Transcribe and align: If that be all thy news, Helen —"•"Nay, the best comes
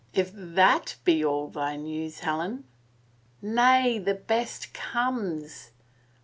If 0.15 0.31
that 0.33 0.95
be 1.03 1.23
all 1.23 1.47
thy 1.49 1.75
news, 1.75 2.21
Helen 2.21 2.63
—"•"Nay, 3.53 3.99
the 3.99 4.15
best 4.15 4.73
comes 4.73 5.69